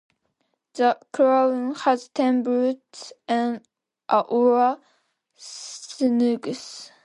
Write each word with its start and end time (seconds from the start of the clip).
The 0.73 0.97
Crown 1.13 1.75
has 1.75 2.07
ten 2.07 2.41
booths, 2.41 3.13
or 3.29 3.61
snugs. 5.37 6.91